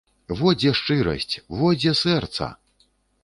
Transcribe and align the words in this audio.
Во 0.37 0.53
дзе 0.61 0.71
шчырасць, 0.79 1.35
во 1.59 1.69
дзе 1.81 1.93
сэрца! 2.01 2.51